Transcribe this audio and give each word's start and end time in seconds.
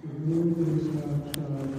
Guru 0.00 0.78
Sakshat 0.78 1.74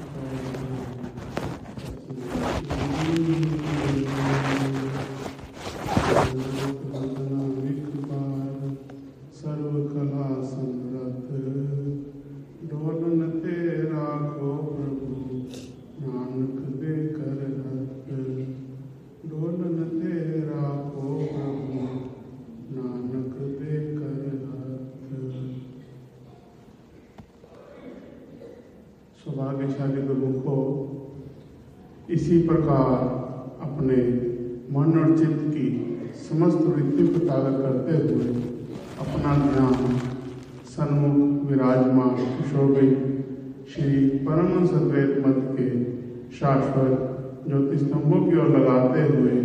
सौभाग्यशाली 29.30 30.02
गुरु 30.04 30.28
को 30.42 30.54
इसी 32.10 32.38
प्रकार 32.44 33.02
अपने 33.62 33.98
मन 34.74 34.98
और 35.00 35.18
चित्त 35.18 35.42
की 35.48 35.68
समस्त 36.22 36.64
वृत्ति 36.68 37.06
को 37.08 37.20
ताज़ा 37.20 37.52
करते 37.58 37.98
हुए 38.06 38.30
अपना 39.04 39.34
ध्यान 39.44 40.00
सन्मुख 40.70 41.50
विराजमान 41.50 42.16
शोभित 42.52 43.68
श्री 43.74 44.00
परम 44.26 44.66
सद्वैत 44.66 45.12
मत 45.26 45.38
के 45.52 45.68
शाश्वत 46.38 47.44
ज्योति 47.48 47.78
स्तंभों 47.78 48.22
की 48.26 48.38
ओर 48.38 48.50
लगाते 48.58 49.04
हुए 49.10 49.36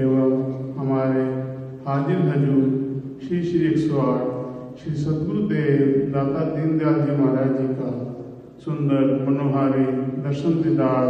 एवं 0.00 0.32
हमारे 0.78 1.22
हाजिर 1.86 2.26
हजूर 2.28 3.20
श्री 3.22 3.42
श्री 3.42 3.66
एक 3.66 3.78
सौ 3.78 4.00
आठ 4.02 4.80
श्री 4.80 4.94
सदगुरुदेव 4.96 6.10
दाता 6.12 6.44
दीनदयाल 6.50 7.00
जी 7.02 7.16
महाराज 7.16 7.56
जी 7.58 7.68
का 7.74 7.92
सुंदर, 8.60 9.04
मनोहारी 9.26 9.84
दर्शन 10.22 10.62
दीदार 10.62 11.06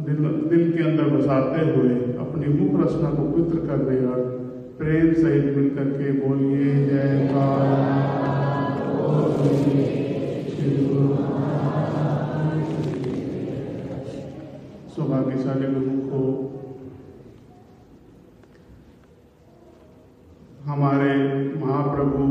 दिल 0.00 0.24
दिल 0.50 0.72
के 0.72 0.82
अंदर 0.84 1.08
बसाते 1.10 1.60
हुए 1.70 1.94
अपनी 2.18 2.46
मुख 2.54 2.80
रचना 2.80 3.10
को 3.10 3.22
पवित्र 3.32 3.66
करने 3.66 3.96
और 4.06 4.20
प्रेम 4.78 5.12
सहित 5.12 5.56
मिलकर 5.56 5.90
के 5.98 6.12
बोलिए, 6.20 6.74
जय 6.86 7.28
सौभाग्यशाली 14.96 15.68
गुरु 15.74 15.98
को 16.08 16.22
हमारे 20.64 21.14
महाप्रभु 21.60 22.26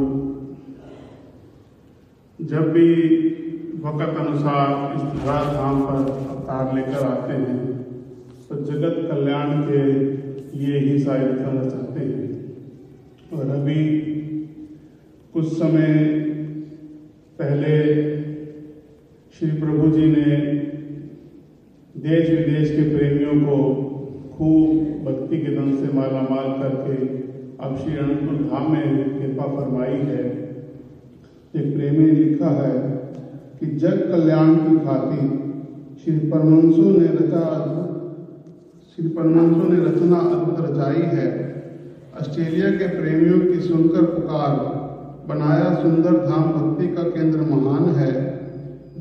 जब 2.39 2.71
भी 2.73 2.89
वक़्त 3.83 4.17
अनुसार 4.19 4.95
इस 4.95 5.03
धरा 5.13 5.37
धाम 5.53 5.79
पर 5.81 6.09
अवतार 6.31 6.73
लेकर 6.75 7.05
आते 7.05 7.33
हैं 7.35 7.55
तो 8.49 8.55
जगत 8.65 8.97
कल्याण 9.11 9.61
के 9.61 9.79
लिए 9.85 10.79
ही 10.79 10.97
शायद 10.99 11.31
करना 11.37 11.63
चाहते 11.63 12.01
हैं। 12.01 12.27
और 13.31 13.49
अभी 13.51 13.85
कुछ 15.35 15.47
समय 15.53 15.93
पहले 17.39 17.73
श्री 19.33 19.49
प्रभु 19.59 19.89
जी 19.91 20.05
ने 20.07 20.37
देश 21.95 22.29
विदेश 22.29 22.69
के 22.71 22.83
प्रेमियों 22.89 23.35
को 23.41 23.57
खूब 24.35 25.03
भक्ति 25.05 25.37
के 25.37 25.55
धन 25.55 25.75
से 25.77 25.93
माला 25.93 26.21
माल 26.29 26.53
करके 26.61 26.99
अब 27.59 27.77
श्री 27.77 27.97
अनंतपुर 27.97 28.47
धाम 28.47 28.71
में 28.71 28.85
कृपा 29.17 29.51
फरमाई 29.57 29.99
है। 30.05 30.23
एक 31.53 31.75
प्रेमी 31.75 32.09
लिखा 32.11 32.49
है 32.61 32.90
कि 33.61 33.67
जग 33.67 33.97
कल्याण 34.11 34.55
की 34.55 34.77
खातिर 34.85 35.25
श्री 36.03 36.13
परमंसों 36.29 36.91
ने 36.91 37.07
रचा 37.07 37.41
श्री 38.91 39.07
परमंसों 39.07 39.69
ने 39.69 39.83
रचना 39.85 40.17
अद्भुत 40.17 40.59
रचाई 40.59 41.01
है। 41.01 41.27
ऑस्ट्रेलिया 42.21 42.71
के 42.71 42.87
प्रेमियों 42.87 43.39
की 43.39 43.59
सुनकर 43.59 44.05
पुकार, 44.05 44.55
बनाया 45.27 45.73
सुंदर 45.75 46.17
धाम 46.25 46.43
भक्ति 46.43 46.87
का 46.87 47.03
केंद्र 47.03 47.41
महान 47.41 47.89
है। 47.89 48.11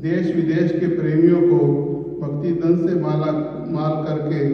देश 0.01 0.35
विदेश 0.35 0.71
के 0.71 0.87
प्रेमियों 0.87 1.41
को 1.41 1.57
भक्ति 2.21 2.51
धन 2.53 2.77
से 2.87 2.99
माला 2.99 3.31
माल 3.71 4.03
करके 4.03 4.47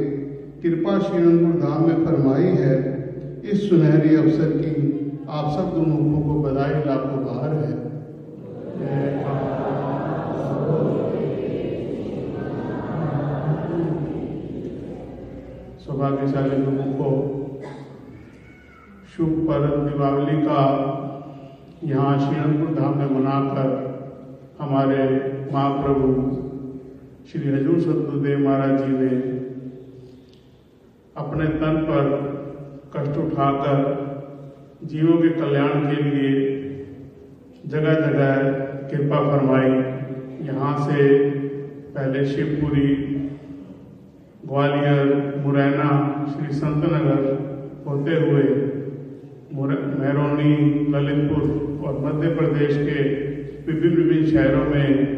कृपा 0.62 1.00
श्रीनपुर 1.00 1.62
धाम 1.62 1.88
में 1.88 2.06
फरमाई 2.06 2.56
है। 2.56 2.76
इस 3.44 3.70
सुनहरी 3.70 4.16
अवसर 4.16 4.52
की 4.56 4.74
आप 5.30 5.52
सब 5.52 5.76
गुरुमुखों 5.76 6.22
को 6.22 6.40
बधाई 6.42 6.74
बाहर 6.74 7.56
है। 7.56 9.17
सौभाग्यशाली 15.98 16.58
लोगों 16.58 16.92
को 16.94 17.12
शुभ 19.14 19.30
पर्व 19.48 19.78
दीपावली 19.86 20.36
का 20.42 20.60
यहाँ 21.84 22.12
श्रीरंगपुर 22.20 22.76
धाम 22.76 22.98
में 22.98 23.10
मनाकर 23.12 23.72
हमारे 24.60 25.08
महाप्रभु 25.54 26.12
श्री 27.32 27.50
हजूर 27.50 27.80
सतगुरुदेव 27.80 28.46
महाराज 28.46 28.84
जी 28.84 28.92
ने 28.94 29.10
अपने 31.16 31.48
तन 31.58 31.82
पर 31.90 32.14
कष्ट 32.96 33.18
उठाकर 33.18 33.82
जीवों 34.86 35.18
के 35.22 35.30
कल्याण 35.42 35.86
के 35.86 36.04
लिए 36.04 36.32
जगह 37.68 37.94
जगह 38.02 38.32
कृपा 38.92 39.24
फरमाई। 39.30 39.72
यहाँ 40.48 40.78
से 40.80 41.08
पहले 41.92 42.26
शिवपुरी 42.28 42.90
ग्वालियर, 44.48 45.42
मुरैना, 45.46 45.88
श्री 46.34 46.54
संतनगर 46.56 47.24
होते 47.88 48.16
हुए 48.16 48.44
महरौनी 49.54 50.54
ललितपुर 50.90 51.88
और 51.88 52.00
मध्य 52.06 52.30
प्रदेश 52.36 52.76
के 52.78 53.02
विभिन्न 53.68 53.96
विभिन्न 53.96 54.32
शहरों 54.32 54.64
में 54.66 55.16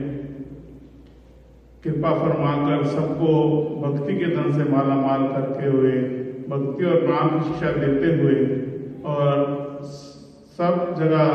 कृपा 1.83 2.13
फरमाकर 2.13 2.85
सबको 2.85 3.35
भक्ति 3.81 4.17
के 4.17 4.35
धन 4.35 4.51
से 4.51 4.69
माला 4.71 4.95
माल 4.95 5.27
करते 5.27 5.69
हुए, 5.69 5.91
भक्ति 6.49 6.85
और 6.85 7.07
नाम 7.07 7.29
की 7.29 7.45
शिक्षा 7.49 7.71
देते 7.71 8.13
हुए 8.21 8.35
और 9.05 9.45
सब 10.57 10.95
जगह 10.99 11.25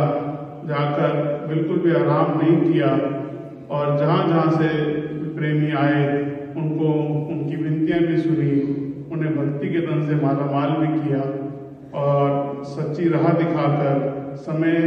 जाकर 0.68 1.46
बिल्कुल 1.48 1.78
भी 1.78 1.94
आराम 1.94 2.38
नहीं 2.40 2.72
किया 2.72 2.90
और 3.70 3.98
जहाँ 3.98 4.28
जहाँ 4.28 4.50
से 4.50 4.68
प्रेमी 5.36 5.72
आए 5.72 6.02
उनको 6.56 6.92
उनकी 7.32 7.56
विनतियाँ 7.56 8.00
भी 8.00 8.16
सुनी, 8.18 8.50
उन्हें 9.12 9.36
भक्ति 9.36 9.68
के 9.68 9.80
धन 9.86 10.06
से 10.06 10.14
माला 10.22 10.46
माल 10.52 10.70
भी 10.80 10.90
किया 11.00 11.22
और 12.00 12.64
सच्ची 12.66 13.08
राह 13.08 13.28
दिखाकर 13.38 14.36
समय 14.44 14.78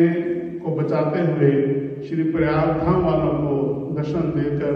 को 0.63 0.75
बचाते 0.75 1.19
हुए 1.21 1.51
श्री 2.07 2.23
प्रयाग 2.31 2.67
धाम 2.79 3.01
वालों 3.05 3.33
को 3.41 3.55
दर्शन 3.97 4.31
देकर 4.35 4.73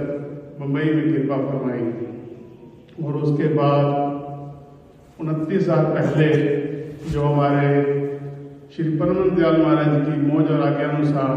मुंबई 0.60 0.94
में 0.94 1.04
कृपा 1.04 1.38
फरमाई। 1.38 1.88
और 3.04 3.16
उसके 3.18 3.48
बाद 3.54 3.86
उनतीस 5.22 5.66
साल 5.66 5.86
पहले 5.96 6.30
जो 7.12 7.22
हमारे 7.24 7.70
श्री 8.76 8.90
परम 8.98 9.30
दयाल 9.36 9.62
महाराज 9.62 9.96
की 10.06 10.22
मौज 10.22 10.52
और 10.52 10.62
आज्ञा 10.68 10.88
अनुसार 10.90 11.34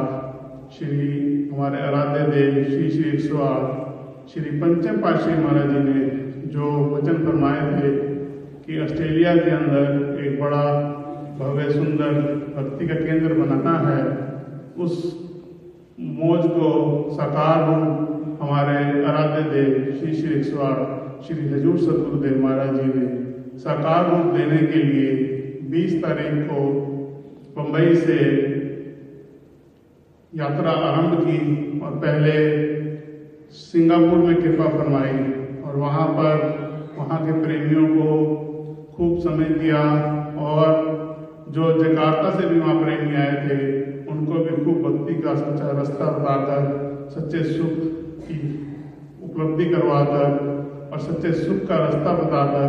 श्री 0.77 1.09
हमारे 1.53 1.81
आराध्य 1.83 2.27
देव 2.31 2.63
श्री 2.65 2.91
श्री 2.91 3.11
एक 3.11 3.21
सौ 3.21 3.43
आठ 3.45 3.84
श्री 4.33 4.51
पंचम 4.61 4.97
पाशी 4.97 5.31
महाराज 5.31 5.71
जी 5.71 5.79
ने 5.79 6.03
जो 6.53 6.67
वचन 6.91 7.25
फरमाए 7.25 7.65
थे 7.73 7.91
कि 8.65 8.79
ऑस्ट्रेलिया 8.81 9.35
के 9.37 9.51
अंदर 9.51 10.25
एक 10.25 10.41
बड़ा, 10.41 10.63
भव्य, 11.39 11.71
सुंदर 11.73 12.13
भक्ति 12.57 12.87
का 12.87 12.95
केंद्र 12.95 13.35
बनाना 13.35 13.75
है, 13.89 14.03
उस 14.85 14.95
मौज 16.01 16.47
को 16.47 16.71
साकार 17.13 17.67
रूप 17.67 18.39
हमारे 18.43 19.05
आराध्य 19.05 19.43
देव 19.51 19.99
श्री 19.99 20.15
श्री 20.15 20.35
एक 20.35 20.45
सौ 20.45 20.61
आठ 20.61 21.27
श्री 21.27 21.49
हजूर 21.49 21.79
सतगुरुदेव 21.79 22.43
महाराज 22.45 22.81
जी 22.81 22.99
ने 22.99 23.59
साकार 23.59 24.11
रूप 24.11 24.35
देने 24.35 24.67
के 24.67 24.83
लिए 24.83 25.13
20 25.71 26.03
तारीख 26.03 26.45
को 26.49 26.63
बम्बई 27.57 27.95
से 27.97 28.21
यात्रा 30.33 30.71
आरंभ 30.71 31.21
की 31.21 31.81
और 31.81 31.91
पहले 31.91 32.33
सिंगापुर 33.55 34.19
में 34.19 34.37
कृपा 34.37 34.69
फरमाई 34.69 35.19
और 35.63 35.77
वहाँ 35.77 36.07
पर 36.09 36.41
वहाँ 36.97 37.19
के 37.27 37.33
प्रेमियों 37.43 37.87
को 37.89 38.07
खूब 38.97 39.19
समय 39.19 39.49
दिया 39.55 39.83
और 40.45 40.67
जो 41.49 41.71
जकार्ता 41.79 42.31
से 42.31 42.47
भी 42.49 42.59
वहाँ 42.61 42.75
प्रेमी 42.81 43.15
आए 43.17 43.35
थे, 43.45 43.59
उनको 44.11 44.35
भी 44.35 44.65
खूब 44.65 44.81
भक्ति 44.83 45.15
का 45.15 45.35
सच्चा 45.35 45.71
रास्ता 45.71 46.07
बताकर, 46.11 46.63
सच्चे 47.11 47.43
सुख 47.45 47.75
की 48.27 48.39
उपलब्धि 49.23 49.65
करवाकर 49.65 50.91
और 50.93 51.01
सच्चे 51.01 51.33
सुख 51.35 51.67
का 51.69 51.77
रास्ता 51.77 52.13
बताकर 52.13 52.67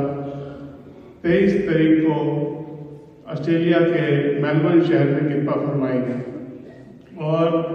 तेईस 1.24 1.56
तारीख 1.68 2.04
को 2.04 3.32
ऑस्ट्रेलिया 3.32 3.80
के 3.80 4.06
मेलबर्न 4.42 4.82
शहर 4.84 5.08
में 5.08 5.24
कृपा 5.30 5.56
फरमाई 5.62 6.00
और 7.26 7.74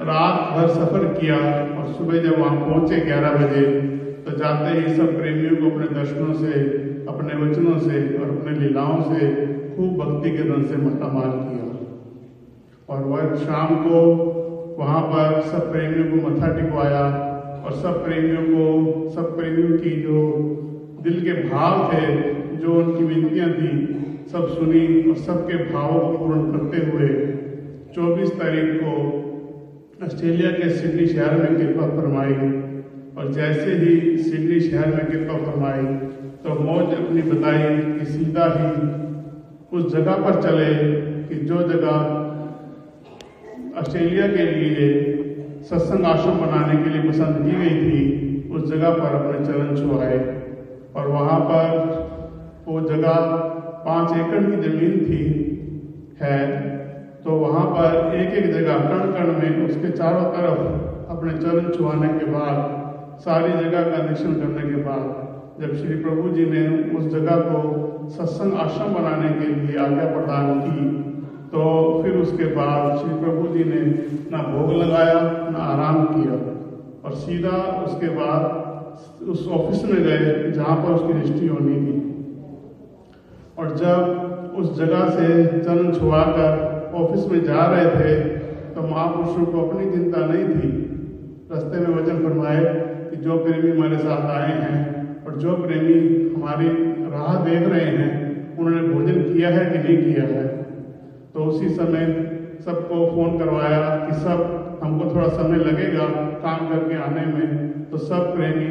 रात 0.00 0.56
भर 0.56 0.68
सफ़र 0.68 1.04
किया। 1.20 1.36
और 1.82 1.88
सुबह 1.88 2.18
जब 2.18 2.38
वहाँ 2.38 2.56
पहुँचे 2.56 2.96
11 2.96 3.32
बजे 3.32 3.62
तो 4.26 4.36
जाते 4.38 4.80
ही 4.80 4.94
सब 4.94 5.16
प्रेमियों 5.16 5.56
को 5.56 5.70
अपने 5.70 5.86
दर्शनों 5.86 6.34
से, 6.34 6.52
अपने 7.08 7.34
वचनों 7.34 7.78
से 7.78 8.18
और 8.18 8.28
अपने 8.28 8.52
लीलाओं 8.52 9.02
से 9.02 9.30
खूब 9.76 9.96
भक्ति 9.96 10.30
के 10.30 10.42
धन 10.42 10.62
से 10.62 10.76
मालामाल 10.76 11.30
किया। 11.30 11.62
और 12.88 13.04
वह 13.04 13.34
शाम 13.34 13.74
को 13.76 14.00
वहाँ 14.78 15.02
पर 15.02 15.40
सब 15.40 15.70
प्रेमियों 15.70 16.06
को 16.10 16.28
मत्था 16.28 16.48
टिकवाया 16.48 17.02
और 17.64 17.72
सब 17.72 18.04
प्रेमियों 18.04 18.42
को, 18.42 19.08
सब 19.10 19.36
प्रेमियों 19.36 19.78
की 19.78 19.90
जो 19.90 20.38
दिल 21.00 21.20
के 21.24 21.32
भाव 21.48 21.92
थे, 21.92 22.06
जो 22.56 22.74
उनकी 22.74 23.04
विनतियाँ 23.04 23.48
थी, 23.50 23.72
सब 24.32 24.48
सुनी 24.48 25.10
और 25.10 25.16
सबके 25.16 25.56
भावों 25.72 26.00
को 26.00 26.26
पूर्ण 26.26 26.58
करते 26.58 26.90
हुए 26.90 27.08
24 27.94 28.30
तारीख 28.30 28.80
को 28.82 29.21
ऑस्ट्रेलिया 30.04 30.50
के 30.50 30.68
सिडनी 30.70 31.06
शहर 31.06 31.34
में 31.40 31.56
कृपा 31.58 31.86
फरमाई 31.88 32.34
और 33.18 33.32
जैसे 33.32 33.74
ही 33.74 34.16
सिडनी 34.18 34.60
शहर 34.60 34.86
में 34.86 35.04
कृपा 35.06 35.36
फरमाई 35.38 35.84
तो 36.44 36.54
मौज 36.60 36.94
अपनी 36.94 37.22
बताई 37.22 37.76
कि 37.92 38.06
सीधा 38.06 38.46
ही 38.54 38.70
उस 39.76 39.92
जगह 39.92 40.24
पर 40.24 40.40
चले 40.42 40.72
कि 41.28 41.38
जो 41.44 41.62
जगह 41.68 41.94
ऑस्ट्रेलिया 43.80 44.26
के 44.26 44.46
लिए 44.52 44.88
सत्संग 45.62 46.04
आश्रम 46.04 46.40
बनाने 46.40 46.82
के 46.82 46.90
लिए 46.90 47.08
पसंद 47.10 47.38
की 47.44 47.56
गई 47.60 47.76
थी, 47.82 48.50
उस 48.50 48.68
जगह 48.70 48.90
पर 48.90 49.14
अपने 49.14 49.46
चरण 49.46 49.76
छुआए 49.76 50.18
और 50.96 51.08
वहाँ 51.08 51.40
पर 51.40 51.64
वो 52.68 52.80
जगह 52.80 53.14
पाँच 53.86 54.16
एकड़ 54.18 54.42
की 54.50 54.56
ज़मीन 54.68 54.98
थी, 55.06 55.24
है 56.22 56.81
तो 57.24 57.30
वहाँ 57.32 57.64
पर 57.66 58.14
एक 58.16 58.32
एक 58.34 58.52
जगह 58.52 58.78
कण 58.88 59.12
कण 59.12 59.28
में 59.34 59.66
उसके 59.66 59.90
चारों 59.90 60.24
तरफ़ 60.32 61.10
अपने 61.12 61.32
चरण 61.34 61.68
छुआने 61.70 62.08
के 62.08 62.24
बाद, 62.30 62.56
सारी 63.20 63.52
जगह 63.54 63.82
का 63.82 64.02
निरीक्षण 64.02 64.32
करने 64.34 64.62
के 64.70 64.82
बाद, 64.82 65.04
जब 65.60 65.76
श्री 65.76 65.96
प्रभु 65.96 66.28
जी 66.28 66.46
ने 66.46 66.62
उस 66.98 67.06
जगह 67.12 67.36
को 67.44 68.08
सत्संग 68.10 68.54
आश्रम 68.60 68.94
बनाने 68.94 69.28
के 69.34 69.46
लिए 69.46 69.78
आज्ञा 69.78 70.06
प्रदान 70.14 70.60
की 70.60 70.90
तो 71.52 71.62
फिर 72.02 72.16
उसके 72.16 72.46
बाद 72.54 72.98
श्री 72.98 73.14
प्रभु 73.20 73.46
जी 73.48 73.64
ने 73.64 73.80
ना 74.32 74.42
भोग 74.44 74.72
लगाया, 74.72 75.20
ना 75.50 75.58
आराम 75.58 76.04
किया 76.06 76.36
और 77.04 77.14
सीधा 77.16 77.56
उसके 77.86 78.08
बाद 78.08 79.28
उस 79.28 79.48
ऑफ़िस 79.50 79.84
में 79.84 80.02
गए, 80.02 80.50
जहाँ 80.52 80.76
पर 80.76 80.92
उसकी 80.92 81.12
रजिस्ट्री 81.12 81.48
होनी 81.48 81.76
थी। 81.76 81.96
और 83.58 83.76
जब 83.76 84.54
उस 84.58 84.76
जगह 84.76 85.08
से 85.10 85.26
चरण 85.60 85.92
छुआकर 85.92 86.71
ऑफ़िस 86.94 87.26
में 87.26 87.44
जा 87.44 87.66
रहे 87.66 87.88
थे 87.90 88.14
तो 88.74 88.82
महापुरुषों 88.82 89.44
को 89.46 89.60
अपनी 89.60 89.90
चिंता 89.90 90.26
नहीं 90.26 90.44
थी। 90.48 90.70
रास्ते 91.52 91.78
में 91.78 91.96
वचन 91.96 92.18
फरमाए 92.18 92.64
कि 93.10 93.16
जो 93.16 93.36
प्रेमी 93.38 93.70
हमारे 93.70 93.98
साथ 93.98 94.30
आए 94.30 94.52
हैं 94.60 95.24
और 95.26 95.36
जो 95.38 95.56
प्रेमी 95.56 95.96
हमारी 96.34 96.68
राह 97.12 97.34
देख 97.44 97.68
रहे 97.68 97.84
हैं, 97.96 98.10
उन्होंने 98.58 98.88
भोजन 98.88 99.22
किया 99.24 99.48
है 99.48 99.64
कि 99.66 99.78
नहीं 99.78 99.96
किया 100.04 100.24
है? 100.26 100.46
तो 101.34 101.44
उसी 101.44 101.68
समय 101.70 102.06
सबको 102.64 103.06
फ़ोन 103.06 103.38
करवाया 103.38 103.80
कि 104.06 104.14
सब, 104.14 104.80
हमको 104.82 105.14
थोड़ा 105.14 105.28
समय 105.28 105.58
लगेगा 105.58 106.06
काम 106.42 106.68
करके 106.68 106.94
आने 107.02 107.26
में 107.26 107.90
तो 107.90 107.98
सब 107.98 108.34
प्रेमी 108.34 108.68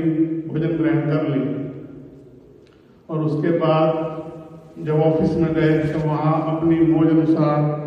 भोजन 0.47 0.77
ग्रहण 0.77 0.99
कर 1.09 1.27
ली 1.29 1.43
और 3.09 3.19
उसके 3.19 3.51
बाद 3.59 4.83
जब 4.85 5.01
ऑफ़िस 5.01 5.37
में 5.37 5.53
गए 5.53 5.77
तो 5.93 5.99
वहाँ 5.99 6.33
अपनी 6.55 6.79
मौज 6.87 7.09
अनुसार 7.09 7.80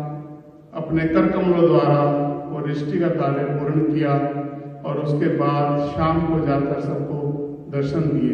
अपने 0.75 1.03
कर 1.07 1.27
कमलों 1.27 1.65
द्वारा 1.67 1.99
वो 2.49 2.59
रजिस्ट्री 2.59 2.99
का 2.99 3.09
कार्य 3.09 3.43
पूर्ण 3.51 3.81
किया 3.93 4.13
और 4.85 4.97
उसके 4.97 5.27
बाद 5.37 5.79
शाम 5.87 6.19
को 6.27 6.39
जाकर 6.47 6.81
सबको 6.81 7.19
दर्शन 7.69 8.01
दिए। 8.01 8.33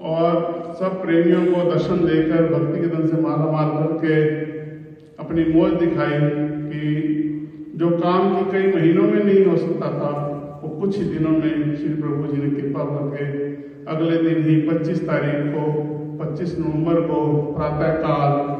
और 0.00 0.74
सब 0.80 1.02
प्रेमियों 1.02 1.44
को 1.46 1.70
दर्शन 1.70 2.04
देकर 2.06 2.48
भक्ति 2.52 2.80
के 2.80 2.86
धन 2.86 3.06
से 3.06 3.20
माला 3.22 3.50
माल 3.52 3.68
करके 3.76 4.14
अपनी 5.18 5.44
मौज 5.52 5.72
दिखाई 5.72 6.18
कि 6.70 6.82
जो 7.76 7.90
काम 7.98 8.34
की 8.34 8.50
कई 8.52 8.72
महीनों 8.72 9.02
में 9.02 9.24
नहीं 9.24 9.44
हो 9.44 9.56
सकता 9.56 9.86
था, 9.86 10.10
वो 10.62 10.68
कुछ 10.68 10.98
ही 10.98 11.04
दिनों 11.04 11.30
में 11.30 11.76
श्री 11.76 11.94
प्रभु 11.94 12.26
जी 12.26 12.42
ने 12.42 12.50
कृपा 12.50 12.84
करके 12.84 13.24
अगले 13.86 14.16
दिन 14.22 14.42
ही 14.44 14.56
25 14.68 15.06
तारीख 15.06 15.52
को 15.54 15.62
25 16.18 16.58
नवंबर 16.58 17.00
को 17.00 17.20
प्रातः 17.52 17.92
काल 17.94 18.59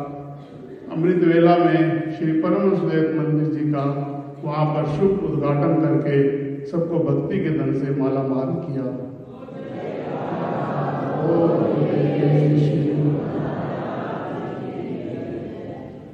अमृत 0.92 1.22
वेला 1.24 1.56
में 1.56 2.10
श्री 2.12 2.32
परम 2.42 2.74
सुदेव 2.76 3.10
मंदिर 3.16 3.50
जी 3.50 3.64
का 3.72 3.82
वहाँ 4.44 4.64
पर 4.66 4.86
शुभ 4.94 5.20
उद्घाटन 5.24 5.74
करके 5.82 6.16
सबको 6.66 6.98
भक्ति 7.04 7.38
के 7.40 7.50
धन 7.58 7.72
से 7.74 7.94
माला 8.00 8.22
माल 8.22 8.48
किया। 8.62 8.86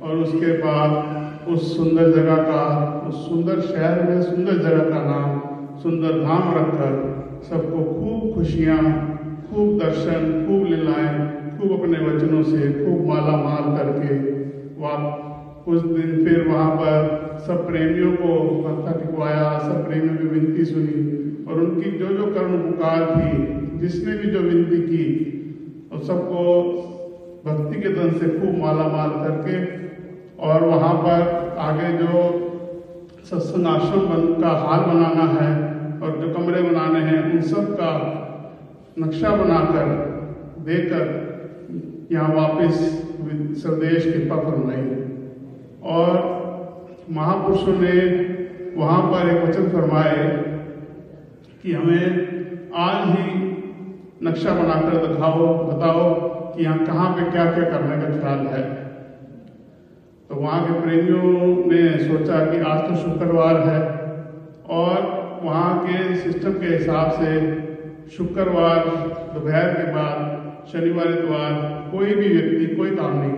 और 0.02 0.17
उसके 0.17 0.52
बाद 0.58 1.49
उस 1.49 1.76
सुंदर 1.76 2.12
जगह 2.12 2.43
का, 2.43 2.62
उस 3.08 3.28
सुंदर 3.28 3.61
शहर 3.62 4.02
में 4.02 4.23
सुंदर 4.23 4.58
जगह 4.58 4.90
का 4.90 5.00
नाम 5.05 5.78
सुंदर 5.78 6.20
धाम 6.23 6.55
रखकर 6.56 6.93
सबको 7.49 7.84
खूब 7.94 8.34
खुशियाँ, 8.34 8.82
खूब 9.49 9.78
दर्शन, 9.78 10.28
खूब 10.46 10.67
लीलाएँ, 10.67 11.11
खूब 11.58 11.73
अपने 11.81 11.99
वचनों 12.06 12.43
से 12.43 12.73
खूब 12.75 13.06
माला 13.08 13.37
माल 13.38 13.65
उस 15.66 15.82
दिन 15.82 16.24
फिर 16.24 16.46
वहाँ 16.48 16.70
पर 16.76 17.38
सब 17.46 17.66
प्रेमियों 17.66 18.10
को 18.12 18.34
मत्था 18.62 18.92
टिकवाया, 18.92 19.58
सब 19.58 19.86
प्रेमियों 19.86 20.16
की 20.16 20.26
विनती 20.28 20.64
सुनी 20.64 21.44
और 21.44 21.60
उनकी 21.60 21.90
जो 21.90 22.06
जो 22.06 22.26
कर्म 22.34 22.56
पुकार 22.62 23.04
थी, 23.06 23.78
जिसने 23.78 24.16
भी 24.18 24.30
जो 24.30 24.40
विनती 24.40 24.80
की, 24.82 25.06
और 25.92 26.02
सबको 26.04 26.42
भक्ति 27.46 27.80
के 27.80 27.88
धन 27.94 28.10
से 28.18 28.28
खूब 28.28 28.56
माला 28.58 28.86
माल 28.88 29.10
करके 29.24 29.56
और 30.42 30.64
वहाँ 30.64 30.94
पर 30.94 31.56
आगे 31.58 31.92
जो 31.98 32.22
सत्संग 33.24 33.66
आश्रम 33.66 34.06
बन, 34.06 34.40
का 34.40 34.48
हाल 34.48 34.80
बनाना 34.80 35.26
है 35.32 35.50
और 36.00 36.18
जो 36.20 36.32
कमरे 36.34 36.62
बनाने 36.62 37.00
हैं, 37.00 37.32
उन 37.32 37.40
सब 37.40 37.74
का 37.74 37.92
नक्शा 38.98 39.30
बनाकर 39.36 39.86
देकर 40.66 42.08
यहाँ 42.12 42.34
वापस 42.34 42.78
स्वदेश 43.62 44.04
कृपा 44.04 44.36
फरमाई 44.36 45.04
और 45.87 46.09
महापुरुषों 47.11 47.75
ने 47.81 47.97
वहाँ 48.77 49.03
पर 49.03 49.29
एक 49.29 49.43
वचन 49.43 49.69
फरमाए 49.71 50.25
कि 51.62 51.73
हमें 51.73 52.73
आज 52.76 53.09
ही 53.09 53.26
नक्शा 54.23 54.55
बनाकर 54.55 55.07
दिखाओ, 55.07 55.47
बताओ 55.64 56.09
कि 56.55 56.64
यहाँ 56.64 56.85
कहाँ 56.87 57.12
पे 57.14 57.31
क्या 57.31 57.45
क्या 57.52 57.64
करने 57.71 57.97
का 58.02 58.09
ख्याल 58.19 58.47
है। 58.47 58.64
तो 60.31 60.35
वहाँ 60.35 60.61
के 60.64 60.81
प्रेमियों 60.81 61.31
ने 61.66 61.83
सोचा 61.99 62.45
कि 62.47 62.61
आज 62.71 62.88
तो 62.88 62.97
शुक्रवार 63.02 63.61
है 63.69 63.81
और 64.76 65.14
वहाँ 65.43 65.78
के 65.81 66.14
सिस्टम 66.16 66.52
के 66.61 66.66
हिसाब 66.66 67.11
से 67.12 67.31
शुक्रवार, 68.16 68.78
दोपहर 69.35 69.73
के 69.75 69.93
बाद, 69.93 70.66
शनिवार, 70.73 71.09
इतवार 71.09 71.52
कोई 71.93 72.14
भी 72.14 72.28
व्यक्ति 72.28 72.75
कोई 72.76 72.97
काम 72.97 73.19
नहीं 73.19 73.31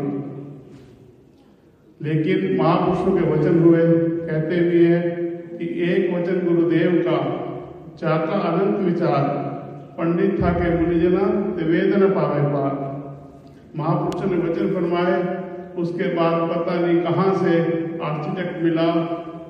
लेकिन 2.03 2.57
महापुरुषों 2.59 3.13
के 3.17 3.31
वचन 3.31 3.59
हुए, 3.59 3.81
कहते 4.27 4.61
भी 4.61 4.85
है 4.85 5.01
कि 5.59 5.67
एक 5.85 6.15
वचन 6.15 6.47
गुरुदेव 6.47 7.03
का 7.07 7.17
चाका 7.97 8.39
अनंत 8.49 8.79
विचार, 8.79 9.23
पंडित 9.99 10.43
था 10.43 10.51
के 10.51 10.71
मुनिजना 10.81 11.25
वेदन 11.69 12.09
पावे 12.11 12.43
पार। 12.43 12.73
महापुरुषों 13.77 14.31
ने 14.31 14.37
वचन 14.37 14.75
फरमाए, 14.75 15.17
उसके 15.77 16.15
बाद 16.15 16.49
पता 16.51 16.81
नहीं 16.81 17.01
कहाँ 17.03 17.35
से 17.35 17.59
आर्किटेक्ट 18.03 18.63
मिला 18.63 18.87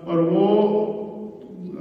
और 0.09 0.21
वो 0.21 0.47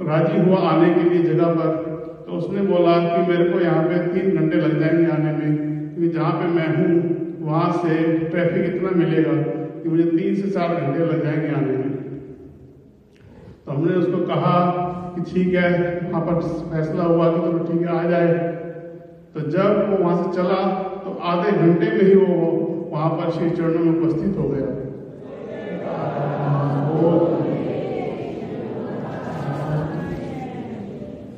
राज़ी 0.02 0.40
हुआ 0.40 0.58
आने 0.58 0.94
के 0.94 1.10
लिए 1.10 1.22
जगह 1.22 1.54
पर। 1.54 2.24
तो 2.26 2.32
उसने 2.32 2.60
बोला 2.60 2.98
कि 2.98 3.30
मेरे 3.30 3.50
को 3.50 3.60
यहाँ 3.60 3.82
पे 3.82 3.98
तीन 4.08 4.36
घंटे 4.36 4.56
लग 4.56 4.80
जाएँगे 4.80 5.10
आने 5.10 5.32
में, 5.32 5.56
क्योंकि 5.94 6.08
जहाँ 6.08 6.32
पे 6.32 6.46
मैं 6.46 6.68
हूँ, 6.76 7.16
वहाँ 7.40 7.72
से 7.72 8.02
ट्रैफ़िक 8.28 8.74
इतना 8.74 8.90
मिलेगा। 8.90 9.57
कि 9.82 9.88
मुझे 9.88 10.04
तीन 10.04 10.34
से 10.34 10.50
चार 10.50 10.74
घंटे 10.74 11.04
लग 11.04 11.22
जाएँगे 11.24 11.48
आने 11.48 11.76
में। 11.76 11.96
तो 13.66 13.72
हमने 13.72 13.94
उसको 13.94 14.18
कहा 14.26 14.56
कि 15.14 15.20
ठीक 15.32 15.54
है, 15.54 15.70
वहाँ 16.10 16.22
पर 16.26 16.40
फैसला 16.70 17.04
हुआ 17.04 17.30
कि 17.32 17.40
चलो 17.40 17.58
ठीक 17.58 17.80
है, 17.80 17.98
आ 17.98 18.02
जाए। 18.10 18.32
तो 19.34 19.40
जब 19.50 19.90
वो 19.90 19.96
वहाँ 20.04 20.22
से 20.22 20.36
चला 20.36 20.60
तो 21.04 21.18
आधे 21.22 21.50
घंटे 21.52 21.90
में 21.90 22.02
ही 22.02 22.14
वो 22.14 22.36
वहाँ 22.92 23.10
पर 23.10 23.30
श्री 23.30 23.50
चरणों 23.50 23.84
में 23.84 24.00
उपस्थित 24.00 24.36
हो 24.38 24.48
गया। 24.48 24.66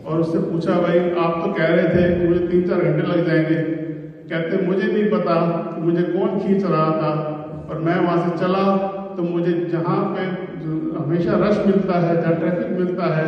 और 0.07 0.21
उससे 0.21 0.39
पूछा, 0.39 0.81
भाई, 0.81 0.99
आप 0.99 1.43
तो 1.45 1.53
कह 1.53 1.67
रहे 1.67 1.89
थे 1.89 2.15
कि 2.15 2.29
मुझे 2.29 2.47
तीन 2.47 2.63
चार 2.69 2.81
घंटे 2.81 3.03
लग 3.03 3.27
जाएँगे। 3.27 3.55
कहते, 4.31 4.67
मुझे 4.67 4.87
नहीं 4.87 5.05
पता 5.11 5.35
मुझे 5.79 6.03
कौन 6.03 6.39
खींच 6.39 6.65
रहा 6.65 6.91
था। 6.93 7.13
और 7.71 7.79
मैं 7.79 7.97
वहाँ 7.97 8.19
से 8.21 8.37
चला 8.39 8.62
तो 9.17 9.23
मुझे 9.25 9.53
जहाँ 9.73 9.99
पे 10.15 10.23
हमेशा 10.97 11.37
रश 11.41 11.59
मिलता 11.67 11.99
है, 12.00 12.15
जहाँ 12.23 12.35
ट्रैफ़िक 12.37 12.71
मिलता 12.79 13.07
है 13.15 13.27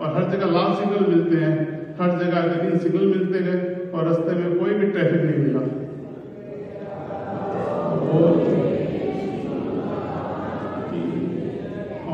और 0.00 0.14
हर 0.16 0.30
जगह 0.30 0.52
लाल 0.52 0.74
सिग्नल 0.74 1.06
मिलते 1.06 1.36
हैं, 1.36 1.54
हर 2.00 2.10
जगह 2.18 2.46
ग्रीन 2.52 2.78
सिग्नल 2.78 3.06
मिलते 3.06 3.40
गए 3.40 3.90
और 3.94 4.04
रास्ते 4.04 4.34
में 4.34 4.58
कोई 4.58 4.74
भी 4.74 4.86
ट्रैफ़िक 4.90 5.22
नहीं 5.22 5.40
मिला। 5.40 5.62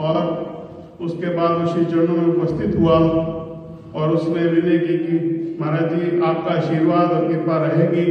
और 0.00 0.20
उसके 1.00 1.36
बाद 1.36 1.66
श्री 1.68 1.84
चरणों 1.84 2.16
में 2.16 2.26
उपस्थित 2.26 2.76
हुआ 2.76 2.98
और 4.00 4.10
उसने 4.10 4.42
विनय 4.48 4.78
की 4.78 4.98
कि 4.98 5.56
महाराज 5.60 5.94
जी, 5.94 6.20
आपका 6.20 6.54
आशीर्वाद 6.54 7.12
और 7.12 7.28
कृपा 7.28 7.56
रहेगी 7.66 8.06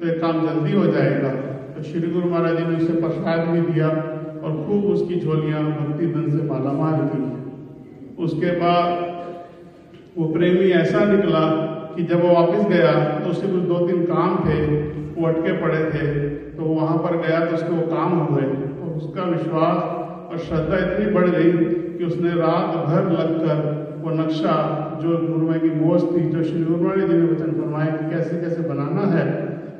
तो 0.00 0.20
काम 0.20 0.46
जल्दी 0.46 0.72
हो 0.72 0.86
जाएगा। 0.92 1.32
तो 1.80 1.84
श्री 1.84 2.08
गुरु 2.12 2.28
महाराज 2.30 2.56
जी 2.56 2.64
ने 2.64 2.76
उसे 2.76 2.94
प्रसाद 2.94 3.46
भी 3.48 3.60
दिया 3.66 3.86
और 3.88 4.56
खूब 4.64 4.84
उसकी 4.86 5.18
झोलियाँ 5.18 5.60
भक्ति 5.66 6.06
धन 6.06 6.24
से 6.30 6.42
मालामाल 6.46 6.96
की। 7.10 7.20
उसके 8.24 8.50
बाद 8.56 8.88
वो 10.16 10.26
प्रेमी 10.32 10.66
ऐसा 10.80 11.04
निकला 11.04 11.40
कि 11.94 12.02
जब 12.02 12.22
वो 12.22 12.34
वापस 12.34 12.66
गया 12.68 12.92
तो 13.20 13.30
उससे 13.30 13.46
कुछ 13.46 13.62
दो 13.70 13.78
तीन 13.86 14.04
काम 14.06 14.36
थे। 14.44 14.58
वो 15.14 15.26
अटके 15.28 15.52
पड़े 15.62 15.78
थे 15.92 16.04
तो 16.50 16.62
वो 16.62 16.74
वहाँ 16.74 16.98
पर 16.98 17.16
गया 17.18 17.44
तो 17.46 17.54
उसके 17.56 17.70
वो 17.70 17.86
काम 17.86 18.18
हो 18.18 18.36
गए। 18.36 18.50
और 18.76 18.90
उसका 18.96 19.24
विश्वास 19.30 20.30
और 20.30 20.38
श्रद्धा 20.38 20.76
इतनी 20.78 21.06
बढ़ 21.14 21.28
गई 21.30 21.52
कि 21.96 22.04
उसने 22.04 22.34
रात 22.34 22.76
भर 22.88 23.10
लगकर 23.12 23.56
वो 24.02 24.10
नक्शा, 24.14 24.56
जो 25.02 25.16
गुरुमा 25.18 25.56
की 25.56 25.70
मोज 25.76 26.04
थी, 26.04 26.28
जो 26.28 26.42
श्री 26.42 26.62
गुरुमानी 26.62 27.02
जी 27.02 27.14
ने 27.14 27.24
वचन 27.24 27.50
फरमाए 27.52 27.90
कि 27.92 28.10
कैसे 28.10 28.40
कैसे 28.40 28.68
बनाना 28.68 29.06
है 29.16 29.24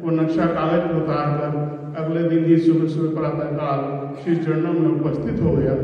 वो 0.03 0.11
नक्शा 0.11 0.45
कागज़ 0.49 0.85
पर 0.89 0.97
उतार 0.97 1.33
कर 1.39 1.53
अगले 2.03 2.23
दिन 2.29 2.45
ही 2.45 2.57
सुबह 2.59 2.87
सुबह 2.89 3.15
प्रातः 3.17 3.51
काल 3.57 3.81
श्री 4.23 4.37
चरणों 4.37 4.73
में 4.73 4.89
उपस्थित 4.91 5.41
हो 5.43 5.51
गया। 5.57 5.75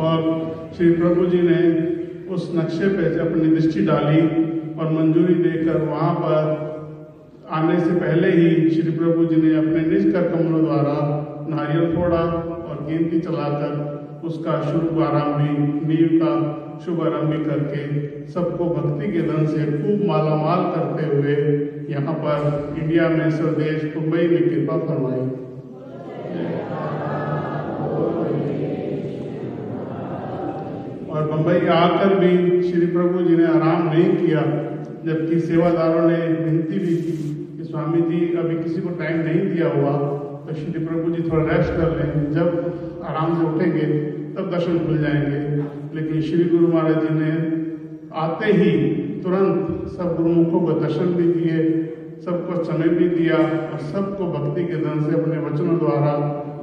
और 0.00 0.18
श्री 0.76 0.90
प्रभु 0.92 1.26
जी 1.26 1.40
ने 1.42 1.60
उस 2.34 2.50
नक्शे 2.56 2.88
पे 2.88 3.04
अपनी 3.20 3.48
दृष्टि 3.48 3.84
डाली 3.86 4.20
और 4.74 4.92
मंजूरी 4.92 5.34
देकर 5.42 5.80
वहाँ 5.82 6.14
पर 6.14 6.68
आने 7.50 7.78
से 7.80 7.92
पहले 7.96 8.30
ही 8.30 8.70
श्री 8.70 8.90
प्रभु 8.92 9.24
जी 9.24 9.42
ने 9.42 9.54
अपने 9.56 9.80
निज 9.86 10.12
कर 10.12 10.28
कमलों 10.30 10.62
द्वारा 10.64 10.96
नारियल 11.48 11.94
फोड़ा 11.94 12.18
और 12.18 12.84
गिनती 12.88 13.20
चलाकर 13.20 13.72
उसका 14.28 14.60
शुभ 14.62 15.00
आरंभ 15.02 15.36
भी 15.38 15.48
नींव 15.88 16.18
का 16.22 16.32
शुभ 16.84 17.00
आरंभ 17.02 17.32
करके 17.46 17.80
सबको 18.28 18.64
भक्ति 18.70 19.12
के 19.12 19.22
धन 19.22 19.46
से 19.46 19.64
खूब 19.72 20.06
मालामाल 20.08 20.62
करते 20.74 21.06
हुए 21.06 21.34
यहाँ 21.90 22.14
पर 22.16 22.38
इंडिया 22.80 23.08
में 23.10 23.30
स्वदेश 23.30 23.84
मुंबई 23.96 24.26
में 24.28 24.42
कृपा 24.44 24.76
फरमाई। 24.80 25.24
और 31.10 31.30
बम्बई 31.30 31.66
आकर 31.68 32.14
भी 32.18 32.62
श्री 32.62 32.86
प्रभु 32.88 33.22
जी 33.24 33.36
ने 33.36 33.44
आराम 33.46 33.88
नहीं 33.88 34.10
किया, 34.16 34.42
जबकि 35.04 35.40
सेवादारों 35.40 36.08
ने 36.08 36.18
विनती 36.36 36.78
भी 36.78 36.94
की 36.96 37.14
कि 37.56 37.64
स्वामी 37.64 38.00
जी, 38.02 38.20
अभी 38.36 38.62
किसी 38.62 38.80
को 38.80 38.90
टाइम 38.98 39.20
नहीं 39.20 39.40
दिया 39.48 39.68
हुआ 39.70 39.92
तो 40.40 40.54
श्री 40.54 40.84
प्रभु 40.84 41.10
जी 41.10 41.22
थोड़ा 41.22 41.44
रेस्ट 41.46 41.72
कर 41.72 41.96
लें, 41.96 42.32
जब 42.32 42.48
आराम 43.04 43.38
से 43.38 43.46
उठेंगे 43.46 43.86
तब 44.40 44.50
दर्शन 44.50 44.78
खुल 44.78 44.98
जाएँगे। 44.98 45.38
लेकिन 45.94 46.20
श्री 46.22 46.44
गुरु 46.44 46.68
महाराज 46.68 47.02
जी 47.02 47.14
ने 47.14 47.32
आते 48.16 48.52
ही 48.52 48.70
तुरंत 49.22 49.88
सब 49.88 50.14
गुरुमुखों 50.16 50.60
को 50.60 50.72
दर्शन 50.80 51.12
भी 51.14 51.26
दिए 51.32 51.56
सबको 52.24 52.62
समय 52.64 52.88
भी 52.88 53.08
दिया 53.08 53.36
और 53.36 53.78
सबको 53.90 54.26
भक्ति 54.26 54.64
के 54.64 54.76
धन 54.76 55.00
से 55.00 55.12
अपने 55.20 55.38
वचनों 55.38 55.76
द्वारा, 55.78 56.12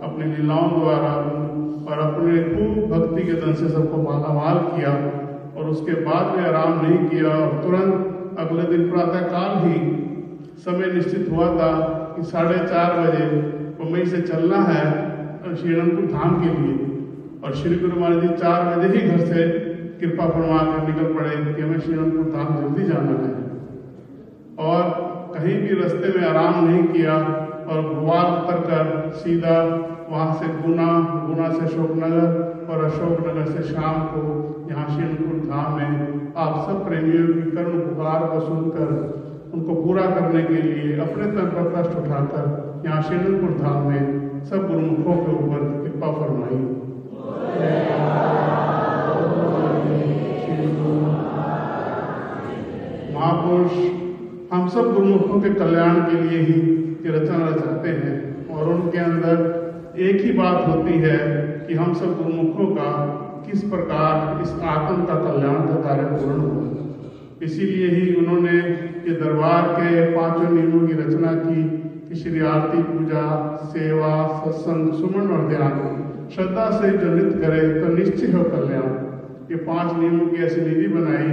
अपनी 0.03 0.25
लीलाओं 0.25 0.69
द्वारा 0.79 1.11
और 1.87 1.99
अपने 1.99 2.41
खूब 2.45 2.89
भक्ति 2.89 3.23
के 3.23 3.33
धन 3.33 3.53
से 3.53 3.69
सबको 3.69 4.01
मालामाल 4.01 4.57
किया 4.71 4.93
और 5.57 5.69
उसके 5.69 5.99
बाद 6.01 6.35
में 6.37 6.43
आराम 6.45 6.85
नहीं 6.85 6.97
किया 7.09 7.35
और 7.35 7.61
तुरंत 7.63 8.37
अगले 8.39 8.63
दिन 8.71 8.89
प्रातः 8.91 9.21
काल 9.27 9.57
ही 9.67 9.77
समय 10.65 10.93
निश्चित 10.93 11.29
हुआ 11.31 11.47
था 11.55 11.71
कि 12.17 12.23
साढ़े 12.23 12.57
चार 12.65 12.99
बजे 12.99 13.25
मुंबई 13.79 14.05
से 14.05 14.21
चलना 14.23 14.61
है 14.63 14.83
श्रीरंगपुर 15.55 16.05
धाम 16.07 16.39
के 16.41 16.49
लिए। 16.61 16.86
और 17.47 17.53
श्री 17.55 17.75
गुरु 17.79 17.99
महाराज 17.99 18.21
जी 18.21 18.29
चार 18.37 18.63
बजे 18.69 18.87
ही 18.93 19.01
घर 19.09 19.19
से 19.25 19.43
कृपा 19.99 20.25
फरमा 20.29 20.57
कर 20.61 20.87
निकल 20.87 21.13
पड़े 21.13 21.35
कि 21.43 21.61
हमें 21.61 21.79
श्रीरंगपुर 21.79 22.25
धाम 22.31 22.47
जल्दी 22.55 22.87
जाना 22.87 23.11
है। 23.19 23.29
और 24.61 24.89
कहीं 25.35 25.53
भी 25.59 25.77
रास्ते 25.81 26.09
में 26.15 26.25
आराम 26.29 26.57
नहीं 26.65 26.81
किया 26.87 27.13
और 27.13 27.81
गुरुवार 27.83 28.25
उतर 28.31 28.59
कर 28.63 28.89
सीधा 29.17 29.53
वहाँ 30.09 30.33
से 30.33 30.47
गुना 30.57 30.87
गुना 31.27 31.47
से 31.53 31.61
अशोकनगर 31.65 32.67
और 32.69 32.83
अशोकनगर 32.85 33.45
से 33.51 33.63
शाम 33.69 34.01
को 34.07 34.23
यहाँ 34.69 34.87
श्रीनपुर 34.87 35.39
धाम 35.47 35.77
में 35.77 36.33
आप 36.37 36.57
सब 36.67 36.85
प्रेमियों 36.87 37.27
की 37.27 37.51
करुण 37.51 37.79
पुकार 37.81 38.25
को 38.25 38.39
सुनकर, 38.39 38.91
उनको 39.53 39.75
पूरा 39.75 40.09
करने 40.09 40.41
के 40.43 40.61
लिए 40.63 40.99
अपने 40.99 41.31
तन 41.31 41.47
पर 41.55 41.71
कष्ट 41.75 41.97
उठाकर 41.99 42.83
यहाँ 42.87 43.01
श्रीनपुर 43.03 43.57
धाम 43.61 43.87
में 43.87 44.43
सब 44.45 44.67
गुरुमुखों 44.67 45.15
के 45.23 45.31
ऊपर 45.35 45.63
कृपा 45.83 46.11
फरमाई। 46.13 46.59
महापुरुष, 53.13 53.71
हम 54.51 54.67
सब 54.67 54.93
गुरुमुखों 54.93 55.39
के 55.41 55.49
कल्याण 55.53 55.95
के 56.01 56.21
लिए 56.21 56.41
ही 56.41 56.61
ये 57.05 57.11
रचना 57.11 57.47
रचाते 57.47 57.89
हैं 57.89 58.15
और 58.47 58.69
उनके 58.69 58.97
अंदर 58.97 59.95
एक 59.99 60.21
ही 60.21 60.31
बात 60.33 60.67
होती 60.67 60.99
है 60.99 61.17
कि 61.67 61.73
हम 61.73 61.93
सब 61.93 62.17
गुरुमुखों 62.17 62.67
का 62.75 62.91
किस 63.47 63.63
प्रकार 63.63 64.41
इस 64.41 64.49
आत्म 64.49 65.03
का 65.03 65.15
कल्याण 65.15 65.67
का 65.67 65.81
कार्य 65.81 66.03
पूर्ण 66.03 66.39
हो 66.39 66.67
इसीलिए 67.41 67.87
ही 67.89 68.13
उन्होंने 68.15 68.51
ये 68.51 69.15
दरबार 69.15 69.67
के 69.73 70.05
पाँचों 70.15 70.49
नियमों 70.49 70.87
की 70.87 70.93
रचना 70.93 71.33
की 71.33 71.63
कि 72.09 72.15
श्री 72.15 72.39
आरती 72.39 72.81
पूजा, 72.83 73.25
सेवा, 73.65 74.11
सत्संग, 74.37 74.93
सुमन 74.93 75.31
और 75.31 75.47
ध्यान 75.49 76.06
श्रद्धा 76.29 76.69
से 76.71 76.89
जो 76.89 77.07
नृत्य 77.07 77.39
करे 77.41 77.59
तो 77.81 77.93
निश्चित 77.93 78.33
हो 78.35 78.43
कल्याण। 78.45 78.87
ये 79.51 79.57
पाँच 79.65 79.93
नियमों 79.97 80.25
की 80.27 80.43
ऐसी 80.45 80.61
निधि 80.61 80.87
बनाई 80.87 81.27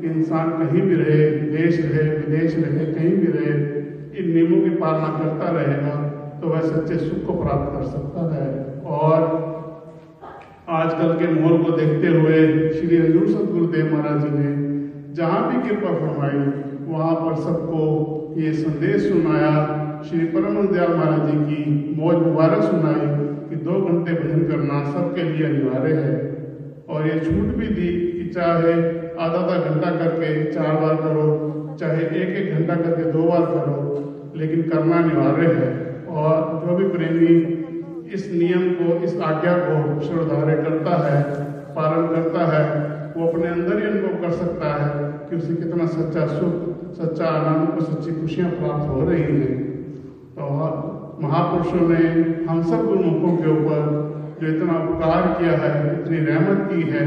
कि 0.00 0.06
इंसान 0.08 0.50
कहीं 0.52 0.82
भी 0.82 0.94
रहे, 0.94 1.30
देश 1.50 1.80
रहे, 1.80 2.04
विदेश 2.10 2.54
रहे, 2.56 2.86
कहीं 2.86 3.16
भी 3.16 3.32
रहे, 3.32 3.52
इन 4.18 4.32
नियमों 4.34 4.60
की 4.62 4.70
पालना 4.76 5.08
करता 5.18 5.50
रहेगा 5.50 5.96
तो 6.40 6.48
वह 6.48 6.60
सच्चे 6.62 6.96
सुख 6.98 7.26
को 7.26 7.32
प्राप्त 7.42 7.72
कर 7.74 7.84
सकता 7.88 8.24
है। 8.34 8.46
और 8.94 9.26
आजकल 10.70 11.12
के 11.14 11.32
माहौल 11.34 11.62
को 11.64 11.76
देखते 11.76 12.08
हुए 12.08 12.40
श्री 12.72 12.96
हजूर 12.96 13.28
सतगुरुदेव 13.28 13.92
महाराज 13.92 14.22
जी 14.22 14.30
ने 14.32 14.50
जहाँ 15.14 15.40
भी 15.48 15.68
कृपा 15.68 15.92
फरमाई, 15.94 16.40
वहाँ 16.88 17.14
पर 17.16 17.34
सबको 17.42 18.34
ये 18.38 18.52
संदेश 18.54 19.08
सुनाया। 19.08 19.54
श्री 20.08 20.24
परम 20.34 20.66
दयाल 20.66 20.94
महाराज 20.96 21.30
जी 21.30 21.38
की 21.44 21.96
मौज 21.98 22.16
मुबारक 22.26 22.62
सुनाई। 22.64 23.26
दो 23.68 23.80
घंटे 23.80 24.12
भजन 24.12 24.42
करना 24.42 24.92
सबके 24.92 25.22
लिए 25.22 25.46
अनिवार्य 25.46 25.94
है। 25.94 26.16
और 26.88 27.06
ये 27.06 27.20
छूट 27.20 27.56
भी 27.56 27.66
दी 27.66 27.88
कि 28.12 28.30
चाहे 28.34 28.72
आधा 29.20 29.38
आधा 29.38 29.56
घंटा 29.70 29.90
करके 29.90 30.52
चार 30.52 30.76
बार 30.76 30.94
करो, 30.96 31.76
चाहे 31.80 32.02
एक 32.02 32.36
एक 32.36 32.54
घंटा 32.54 32.74
करके 32.74 33.10
दो 33.12 33.22
बार 33.22 33.40
करो, 33.40 34.32
लेकिन 34.36 34.62
करना 34.62 34.96
अनिवार्य 34.96 35.46
है। 35.46 35.68
और 36.06 36.66
जो 36.66 36.76
भी 36.76 36.88
प्रेमी 36.88 37.54
इस 38.14 38.32
नियम 38.32 38.70
को, 38.70 39.04
इस 39.04 39.20
आज्ञा 39.20 39.58
को 39.58 40.00
श्रद्धार्य 40.00 40.54
करता 40.62 40.96
है, 41.06 41.22
पालन 41.74 42.06
करता 42.06 42.46
है, 42.46 42.64
वो 43.16 43.28
अपने 43.28 43.48
अंदर 43.48 43.78
ही 43.78 43.86
अनुभव 43.86 44.22
कर 44.22 44.30
सकता 44.30 44.72
है 44.74 45.08
कि 45.30 45.36
उसे 45.36 45.54
कितना 45.54 45.86
सच्चा 45.86 46.26
सुख, 46.26 46.54
सच्चा 46.94 47.24
आनंद 47.24 47.68
और 47.68 47.82
सच्ची 47.82 48.20
खुशियाँ 48.20 48.50
प्राप्त 48.50 48.88
हो 48.88 49.10
रही 49.10 49.22
हैं। 49.22 49.56
तो 50.32 50.42
महापुरुषों 51.22 51.88
ने 51.88 52.04
हम 52.48 52.62
सब 52.62 52.86
गुरुमुखों 52.86 53.36
के 53.36 53.50
ऊपर 53.50 54.06
जो 54.40 54.46
इतना 54.46 54.78
उपकार 54.78 55.26
किया 55.38 55.52
है, 55.52 55.70
इतनी 55.92 56.18
रहमत 56.18 56.68
की 56.70 56.82
है, 56.90 57.06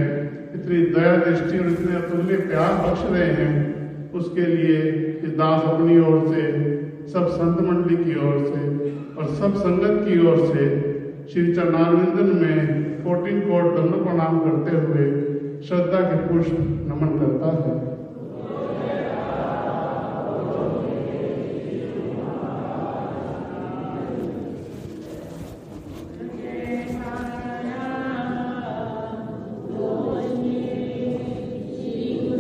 इतनी 0.56 0.80
दया 0.94 1.16
दृष्टि 1.18 1.60
और 1.60 1.68
इतने 1.68 1.96
अतुल्य 1.96 2.38
प्यार 2.48 2.74
बख्श 2.82 3.06
रहे 3.12 3.30
हैं, 3.34 4.12
उसके 4.14 4.46
लिए 4.46 4.80
दास 5.38 5.64
अपनी 5.64 6.00
ओर 6.00 6.20
से, 6.28 6.44
सब 7.08 7.28
संत 7.28 7.62
मंडली 7.62 7.96
की 7.98 8.16
ओर 8.20 8.38
से 8.46 8.62
और 9.18 9.26
सब 9.36 9.56
संगत 9.56 10.06
की 10.08 10.28
ओर 10.28 10.38
से 10.46 10.66
श्री 11.30 11.54
चरणारविंदन 11.54 12.36
में 12.38 13.04
फोर्टीन 13.04 13.40
कोट 13.42 13.76
दंड 13.76 14.04
प्रणाम 14.04 14.40
करते 14.40 14.78
हुए 14.78 15.06
श्रद्धा 15.62 16.02
के 16.02 16.18
पुष्प 16.28 16.58
नमन 16.60 17.18
करता 17.20 17.52
है। 17.58 17.91